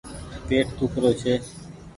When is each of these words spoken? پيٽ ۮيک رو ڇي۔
پيٽ 0.47 0.67
ۮيک 0.79 0.93
رو 1.03 1.11
ڇي۔ 1.21 1.33